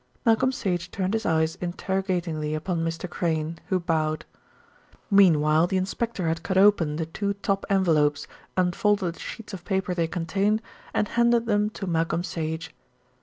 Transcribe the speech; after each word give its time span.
Malcolm 0.25 0.51
Sage 0.51 0.89
turned 0.89 1.13
his 1.13 1.27
eyes 1.27 1.59
interrogatingly 1.61 2.55
upon 2.55 2.83
Mr. 2.83 3.07
Crayne, 3.07 3.59
who 3.67 3.79
bowed. 3.79 4.25
Meanwhile 5.11 5.67
the 5.67 5.77
inspector 5.77 6.27
had 6.27 6.41
cut 6.41 6.57
open 6.57 6.95
the 6.95 7.05
two 7.05 7.33
top 7.35 7.67
envelopes, 7.69 8.25
unfolded 8.57 9.13
the 9.13 9.19
sheets 9.19 9.53
of 9.53 9.63
paper 9.63 9.93
they 9.93 10.07
contained, 10.07 10.63
and 10.91 11.07
handed 11.09 11.45
them 11.45 11.69
to 11.69 11.85
Malcolm 11.85 12.23
Sage. 12.23 12.73